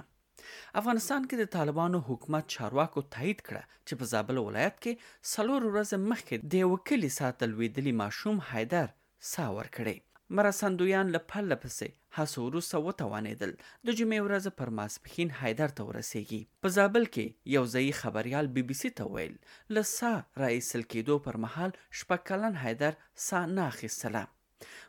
[0.81, 5.97] افغانستان کې د طالبانو حکومت چارواکو تایید کړه چې په زابل ولایت کې سلور ورځې
[6.13, 8.87] مخکې د وکیل ساتل ویدلی ماشوم حیدر
[9.31, 9.97] ساور کړي
[10.39, 11.87] مرسندویان له پله پسې
[12.21, 17.63] حسورو سو توانیدل د جمعې ورځ پر ماسپخین حیدر ته ورسیږي په زابل کې یو
[17.73, 19.35] ځای خبريال بي بي سي ته ویل
[19.79, 20.13] لسا
[20.45, 24.31] رئیس کېدو پر مهال شپکلن حیدر سا ناخې سلام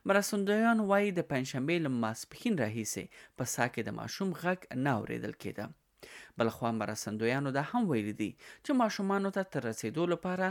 [0.08, 3.04] مرستندویان وایي د پنځشنبې له ماسپخین راهیسې
[3.38, 5.66] په سا کې د ماشوم غږ نه اورېدل کېده
[6.38, 8.30] بلخوا مرستندویانو دا هم ویل دي
[8.64, 10.46] چې ماشومان ته تر رسیدو لپاره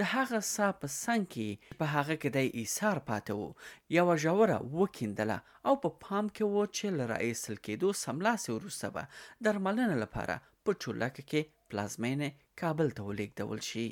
[0.00, 1.48] د هغه سا په څنګ کې
[1.80, 3.50] په هغه کې د ایثار پاتې وو
[3.98, 9.02] یو ژوره وکیندله او په پا پام کې وو چې لرایسل کېدو سملاسي ورسته به
[9.48, 12.28] درملنه لپاره په چولک کې پلازمینه
[12.62, 13.86] کابل ته ولېږدول شي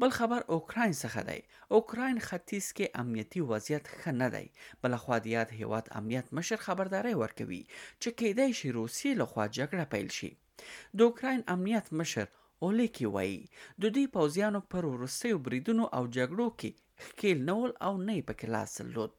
[0.00, 1.40] بل خبر اوکراین څخه دی
[1.78, 4.46] اوکراین ختیځ کې امنیتی وضعیت ښه نه دی
[4.82, 7.60] بل خو د یاد هیواد امنیت مشر خبرداري ورکوي
[8.00, 10.30] چې کېدای شي روسیې له خوا جګړه پیل شي
[10.96, 12.26] د اوکراین امنیت مشر
[12.66, 13.40] اولیکی وایي
[13.82, 16.70] د دې پوځیانو پر روسي بریدونو او جګړو کې
[17.06, 19.12] خکیل نول او نه پکې لاس لود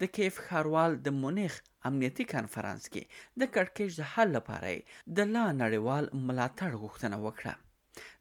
[0.00, 1.52] د کیف خاروال د مونیخ
[1.88, 3.02] امنیتی کانفرنس کې
[3.40, 4.72] د کړکېچ د حل لپاره
[5.16, 7.54] د لا نړیوال ملاتړ غوښتنه وکړه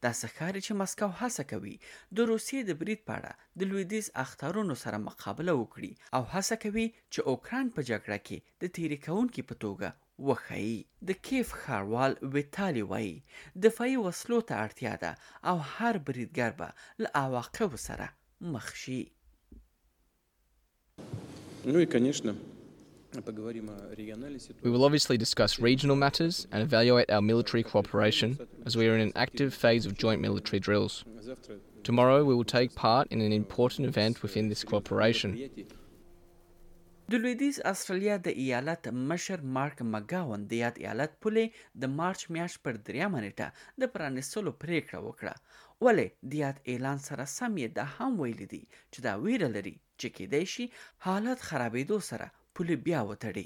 [0.04, 1.76] دا ښکاري چې مسکو هڅه کوي
[2.16, 6.88] د روسیې د برید په اړه د لویدیز اخترونو سره مقابله وکړي او هڅه کوي
[7.14, 9.90] چې اوکران په جګړه کې د تیری کونکو په توګه
[10.30, 10.70] وخی
[11.08, 13.10] د کیف خاروال ویتالی وای
[13.66, 15.12] دفاعي وسلو ته اړتیا ده
[15.50, 16.70] او هر بریدګر به
[17.04, 18.08] له عواقبو سره
[18.56, 19.02] مخ شي
[21.74, 22.32] نو یې конечно
[24.64, 29.02] We will obviously discuss regional matters and evaluate our military cooperation as we are in
[29.02, 31.06] an active phase of joint military drills.
[31.84, 35.32] Tomorrow we will take part in an important event within this cooperation.
[37.12, 41.46] د لویدیز استرالیا د ایالت مشر مارک مګاون د یاد ایالت پولې
[41.84, 43.48] د مارچ میاشت پر دریمه نیټه
[43.84, 45.36] د پرانیستلو پریکړه وکړه
[45.86, 48.60] ولې د یاد اعلان سره سم یې دا هم ویل دي
[48.92, 50.66] چې دا ویره لري چې کېدای شي
[51.06, 53.46] حالت خرابېدو سره پولې بیا وتړي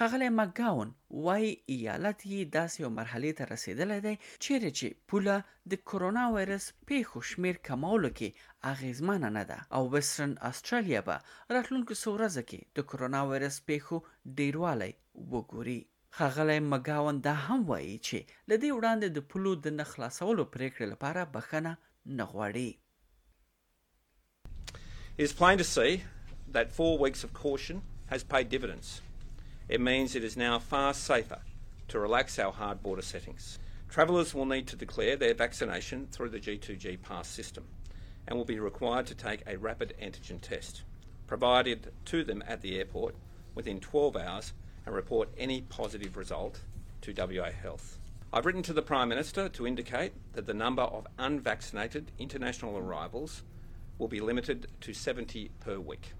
[0.00, 0.90] خغلی مګاون
[1.24, 4.12] وای ایالت یې داسې یو مرحله ته رسیدلی دی
[4.44, 5.34] چیرې چې پوله
[5.72, 11.18] د کرونا وایرس پیښو شمیر کمولو کې اغیزمنه نه ده او وسترن استرالیا به
[11.56, 14.90] راتلونکو څو ورځو کې د کرونا وایرس پیښو ډیروالی
[15.32, 15.80] وګوري
[16.18, 21.28] خغلی مګاون دا هم وایي چې لدې وړاندې د پولو د نه خلاصولو پریکړې لپاره
[21.38, 21.76] بخنه
[22.18, 22.70] نه غواړي
[25.22, 25.90] It's plain to see
[26.58, 29.00] that four weeks of caution has paid dividends.
[29.70, 31.38] It means it is now far safer
[31.88, 33.58] to relax our hard border settings.
[33.88, 37.64] Travellers will need to declare their vaccination through the G2G Pass system
[38.28, 40.82] and will be required to take a rapid antigen test
[41.26, 43.14] provided to them at the airport
[43.54, 44.52] within 12 hours
[44.84, 46.60] and report any positive result
[47.00, 47.96] to WA Health.
[48.30, 53.42] I've written to the Prime Minister to indicate that the number of unvaccinated international arrivals
[53.98, 56.10] will be limited to 70 per week.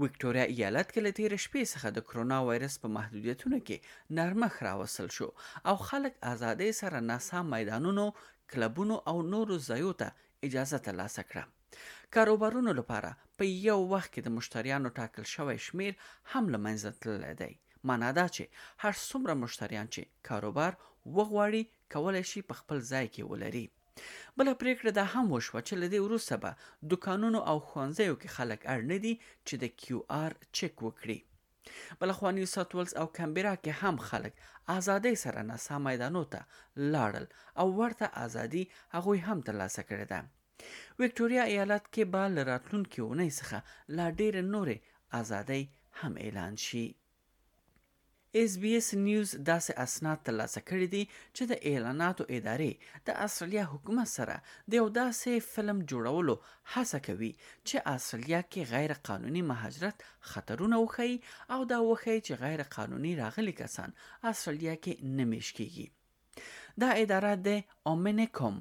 [0.00, 5.08] وکټوريا ایالت کې له تیر شپې څخه د کرونا وایرس په محدودیتونو کې نرمخ راوصل
[5.16, 5.28] شو
[5.70, 8.04] او خلک ازادۍ سره ناسا میدانونو
[8.52, 11.82] کلبونو او نورو ځایو ته اجازه ترلاسه کړه
[12.18, 13.10] کاروبارونو لپاره
[13.40, 15.92] په یو وخت کې د مشتریانو ټاکل شوی شمیر
[16.34, 17.52] هم له منځه تللی دی
[17.90, 21.62] معنا دا چې هر څومره مشتریان چې کاروبار وغواړي
[21.96, 23.66] کولای شي په خپل ځای کې ولري
[24.38, 26.50] بل پریکړه دا هم وشوه چې لدې وروسته به
[26.92, 29.14] دکانونو او خوانځیو کې خلک اړ نه دي
[29.46, 31.18] چې د کیو آر چک وکړي
[32.00, 34.32] بل خو نیو ساوث ولز او کمبرا کې هم خلک
[34.78, 36.40] ازادۍ سره نسا میدانو ته
[36.94, 37.26] لاړل
[37.60, 38.64] او ورته ازادي
[38.94, 40.20] هغه هم ترلاسه کړې ده
[41.00, 43.58] وکټوريا ایالت کې به لراتلون کې ونې څخه
[43.98, 44.76] لا ډېر نورې
[45.20, 45.62] ازادۍ
[46.00, 46.84] هم اعلان شي
[48.38, 50.98] اس بي اس نیوز داسې اسناد ترلاسه کړي دي
[51.36, 52.72] چې د اعلاناتو ادارې
[53.08, 56.34] د استرالیا حکومت سره د یو داسې فلم جوړولو
[56.74, 57.30] هڅه کوي
[57.68, 59.98] چې استرالیا کې غیر قانوني مهاجرت
[60.34, 61.12] خطرونه وخی
[61.52, 63.90] او دا وخی چې غیر قانوني راغلي کسان
[64.32, 64.92] استرالیا کې
[65.22, 65.86] نمیش کیږي
[66.84, 67.48] دا اداره د
[67.94, 68.56] اومنکوم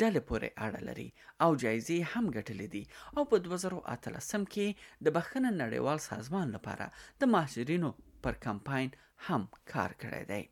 [0.00, 1.08] ډلې پورې اړه لري
[1.44, 2.84] او جایزې هم ګټلې دي
[3.16, 4.66] او په 2013 کې
[5.04, 6.86] د بخښنه نړیوال سازمان لپاره
[7.20, 7.90] د ماهرینو
[8.24, 8.88] پر کمپاین
[9.26, 9.42] هم
[9.72, 10.42] کار کړی دی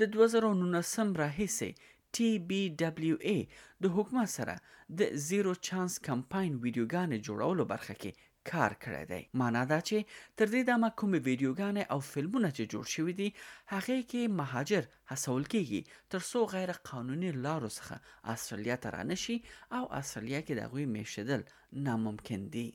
[0.16, 1.70] 2019 راهیسې
[2.14, 3.40] ټي بي دبليو اي
[3.82, 4.54] د حکومت سره
[4.98, 8.12] د زیرو چانس کمپاین ویډیوګانې جوړولو برخه کې
[8.50, 12.84] کار کړی دی معنا دا چې تر دې دمه کومې ویډیوګانې او فلمونه چې جوړ
[12.94, 13.28] شوي دي
[13.72, 15.80] هغه کې مهاجر حسول کیږي
[16.14, 17.96] تر څو غیر قانوني لارو څخه
[18.36, 19.36] استرالیا ته رانشي
[19.80, 21.42] او استرالیا کې د غوي میشدل
[21.88, 22.66] ناممکن دي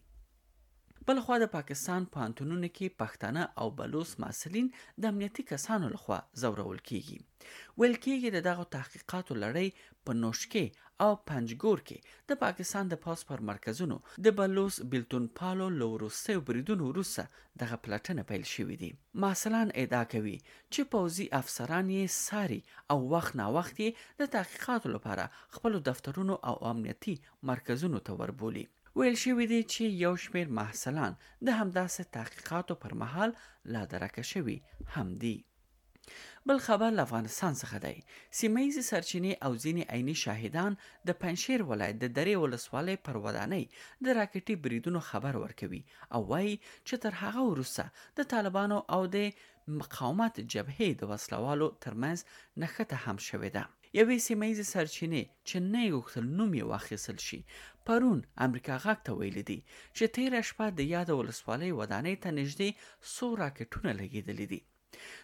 [1.10, 4.68] بل خو د پاکستان پانتونونو کې پښتانه او بلوس مسلین
[5.04, 11.80] د امنیتي کسانو لخوا زورول کیږي ویل کیږي دغه تحقیقاتو لړۍ په نوشکې او پنجګور
[11.90, 11.98] کې
[12.30, 13.98] د پاکستان د پاسپورت مرکزونو
[14.28, 17.24] د بلوس بیلتون پالو لوروسیو بریدون روسه
[17.64, 18.92] دغه پلاتنه پیل شوې دي
[19.26, 20.36] مثلا ادعا کوي
[20.74, 22.60] چې پوزي افسران یې ساري
[22.96, 23.78] او وخت نا وخت
[24.22, 25.26] د تحقیقاتو لپاره
[25.58, 27.16] خپل دفترونو او امنیتي
[27.52, 28.66] مرکزونو ته وربولي
[29.00, 33.38] ویل شوی دی چې یو شمیر محصلان د همداسې تحقیقاتو پر مهال
[33.76, 34.58] لا درکه شوی
[34.96, 35.36] هم دی
[36.52, 37.98] بل خبر له افغانستان څخه دی
[38.40, 40.72] سیمایي سرچینې او ځینې عیني شاهدان
[41.10, 43.64] د پنځیر ولایت د درې ولسوالۍ پر ودانۍ
[44.08, 45.82] د راکټي بریدونو خبر ورکوي
[46.14, 46.56] او وایي
[46.88, 47.84] چې تر هغه وروسته
[48.22, 49.28] د طالبانو او د
[49.80, 52.20] مقاومت جبهې د وسلوالو ترمنځ
[52.66, 53.64] نښته هم شوې ده
[54.02, 57.40] یوې سیمایي سرچینې چې نه غوښتل نوم یې واخیستل شي
[57.92, 59.60] پرون امریکا غاک ته ویل دي
[59.96, 62.70] چې تیر شپه د یاد ولسوالۍ ودانۍ ته نږدې
[63.14, 64.62] 100 راکټونه لګیدل دي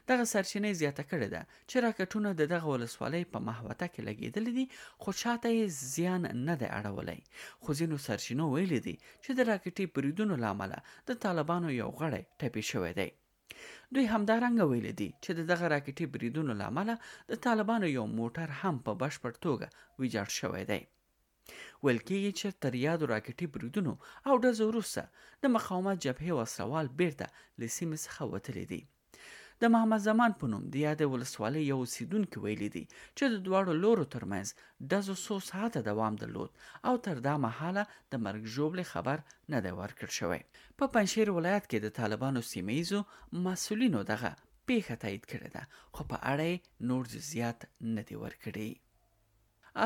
[0.10, 4.66] دغه سرچینه زیاته کړې ده چې راکټونه د دغه ولسوالۍ په محوطه کې لګېدل دي
[5.02, 5.66] خو چاته یې
[5.96, 7.20] زیان نه دی اړولی
[7.64, 10.78] خو ځینو سرچینو ویلي دي چې د راکټي بریدونو له امله
[11.10, 13.10] د طالبانو یو غړی ټپي شوی دی
[13.94, 16.96] دوی همدارنګه ویلي دي چې د دغه راکټي بریدونو له امله
[17.32, 19.68] د طالبانو یو موټر هم په بشپړ توګه
[20.00, 20.82] ویجاړ شوی دی
[21.84, 23.94] ویل کېږي چې تر یادو راکټي بریدونو
[24.28, 25.04] او ډزو وروسته
[25.42, 27.26] د مقاومت جبهې وسلوال بیرته
[27.60, 28.84] له سیمې څخه وتلي دي
[29.62, 32.84] د محمد زمان په نوم د یادې ولسوالۍ یو اوسیدونکي ویلي دي
[33.18, 34.48] چې د دواړو لورو ترمنځ
[34.94, 36.52] ډزو څو ساعته دوام درلود
[36.90, 37.84] او تر دا مهاله
[38.16, 39.18] د مرګ ژوبلې خبر
[39.54, 40.42] نه دی ورکړ شوی
[40.82, 43.00] په پنشیر ولایت کې د طالبانو سیمایزو
[43.46, 44.32] مسولینو دغه
[44.72, 45.64] پیښه تایید کړې ده
[45.96, 46.52] خو په اړه
[46.90, 47.60] نور زیات
[48.00, 48.70] نه دی ورکړی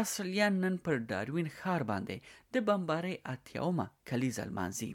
[0.01, 2.16] اصلیا نن پر ډاروین خار باندې
[2.56, 4.92] د بمبارۍ اتیاومه کلیز المانزی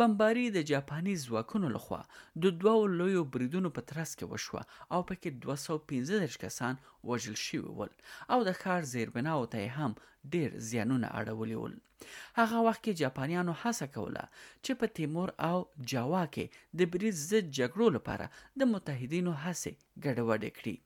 [0.00, 1.98] بمباری د جاپاني ځواکونو لخوا
[2.44, 4.62] د دوو لویو بریدونو په ترڅ کې وشوه
[4.96, 6.74] او پکې 215 کسان
[7.10, 7.92] وژل شوي ول
[8.36, 9.92] او د ښار زیربناو ته هم
[10.34, 11.74] ډیر زیانونه اړولي ول
[12.40, 14.24] هغه وخت کې جاپانیانو هڅه کوله
[14.64, 15.56] چې په تیمور او
[15.92, 18.26] جاوا کې د بریز ضد جګړو لپاره
[18.58, 19.70] د متحدینو هڅې
[20.04, 20.76] ګډوډې کړي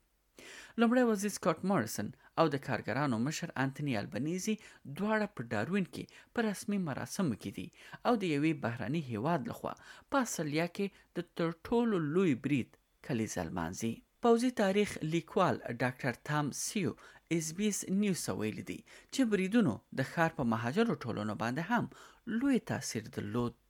[0.80, 2.08] لومړی وزیر سکاټ مارسن
[2.40, 4.52] او د کارګرانو مشر انټونی البنيزي
[4.98, 6.04] دواړه په داروین کې
[6.38, 7.66] په رسمي مراسم کې دي
[8.10, 9.72] او د یوې بهراني هیواد لخوا
[10.14, 10.86] په اصلیا کې
[11.20, 12.70] د تر ټولو لوی برید
[13.08, 13.92] کلیزا المانزي
[14.26, 16.90] پوزي تاریخ لیکوال ډاکټر تام سیو
[17.38, 18.80] اس بي اس نیوز ویل دي
[19.14, 23.62] چې بریدونو د خار په مهاجرو ټولونو باندې هم لوی تاثیر درلود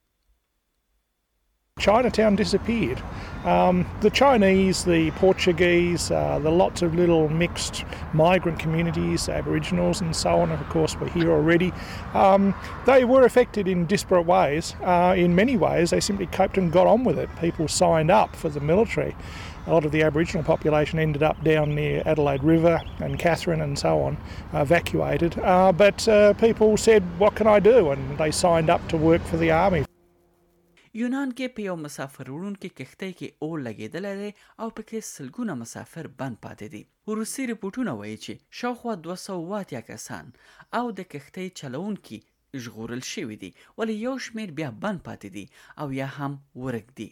[1.79, 3.01] Chinatown disappeared.
[3.45, 10.13] Um, the Chinese, the Portuguese, uh, the lots of little mixed migrant communities, Aboriginals and
[10.13, 11.71] so on, of course, were here already.
[12.13, 12.53] Um,
[12.85, 14.75] they were affected in disparate ways.
[14.83, 17.29] Uh, in many ways, they simply coped and got on with it.
[17.39, 19.15] People signed up for the military.
[19.67, 23.77] A lot of the Aboriginal population ended up down near Adelaide River and Catherine and
[23.77, 24.17] so on,
[24.51, 25.37] evacuated.
[25.39, 27.91] Uh, but uh, people said, What can I do?
[27.91, 29.85] And they signed up to work for the army.
[30.97, 34.29] یونان کې په یو مسافر وړونکې کښتۍ کې اور لګیدلی دی
[34.61, 36.81] او پکې سلګونه مسافر بند پاتې دي
[37.19, 40.25] روسي رپورټونه وایي چې شاوخوا 280 کسان
[40.79, 42.17] او د کښتۍ چلوونکي
[42.65, 45.45] ژغورل شوی دي ولې یو شمیر بیا بند پاتې دي
[45.83, 47.09] او یا هم ورک دي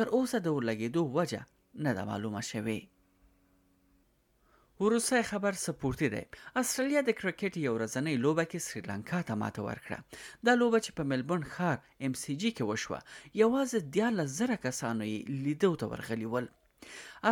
[0.00, 1.40] تر اوسه د اور لګیدو وجه
[1.88, 2.78] نه معلومه شوه
[4.82, 6.20] وروسته خبر سپورتي دی
[6.60, 11.08] استرالیا د کرکټ یو ورځنۍ لوبه کې سریلانکا ته ماته ورکړه دا لوبه چې په
[11.10, 16.48] ملبورن ښار ام سي جی کې وشوه یوازې 10000 کسانو یې لیدو ته ورغلي ول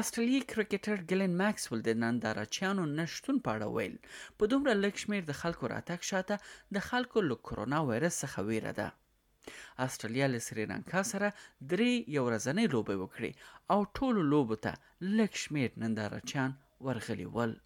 [0.00, 3.96] استرالی کرکټر ګلن ماکسول د نندارچیانو نشتون پاړه ویل
[4.42, 9.88] په دومره لکشمیر د خلکو راتګ شاته د خلکو له کرونا وایرس څخه ویره ده
[9.88, 16.58] استرالیا له سریلانکا سره درې یو ورځنۍ لوبه وکړي او ټولو لوبو ته لکشمیر نندارچیان
[16.84, 17.60] ورغلي وال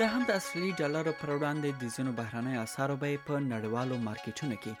[0.00, 4.56] د هم د اصلي ډالرو پر وړاندې د ځینو بهرنۍ اسعارو بیې په نړیوالو مارکیټونو
[4.62, 4.72] کې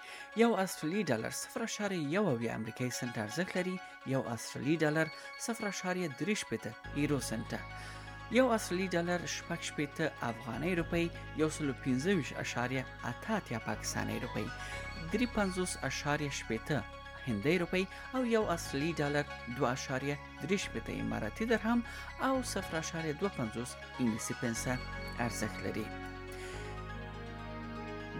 [0.42, 3.74] یو اصلي ډالر 0.1 امریکایي سنت ارزښت لري
[4.14, 5.06] یو اصلي ډالر
[5.48, 7.52] 0.3 یورو سنت
[8.38, 11.04] یو اصلي ډالر شپږ شپېته افغاني روپی
[11.42, 14.46] یو سل پنځه ویشت اعشاریه اته اتیا پاکستاني روپی
[15.12, 16.78] درې پنځوس اعشاریه شپېته
[17.26, 19.24] هندۍ روپۍ او یو اصلي ډالر
[19.56, 21.78] 2.3 پته اماراتي درهم
[22.26, 24.72] او 0.25 انګلیسي پنسه
[25.26, 25.86] ارزښت لري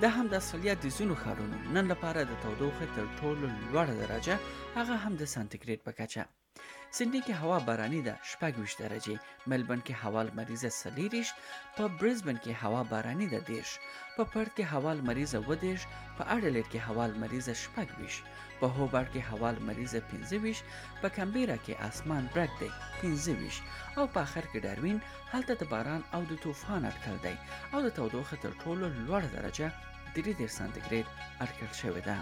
[0.03, 4.35] دا هم د اصليت د زونو خارونو نن لپاره د تودوخه تر ټولو لوړه درجه
[4.77, 6.23] هغه هم د سانتیګریډ په کچه
[6.97, 9.15] سیدنی کې هوا باراني ده 28 درجه
[9.51, 11.29] ملبن کې هوا مریضه سلیریش
[11.77, 13.69] په برزبن کې هوا باراني ده دیش
[14.17, 15.81] په پرت کې هوا مریضه ودیش
[16.19, 20.63] په اډلېټ کې هوا مریضه 28 په هوبارت کې هوا مریضه 25
[21.01, 22.71] په کمبيرا کې اسمان برګ دی
[23.01, 23.65] 25
[23.99, 24.99] او په اخر کې ډاروین
[25.33, 27.37] هلته د باران او د طوفان اټکل دی
[27.73, 29.67] او د تودوخه تر ټولو لوړ درجه
[30.15, 31.07] 33 سانتیګریډ
[31.45, 32.17] اټکل شوې ده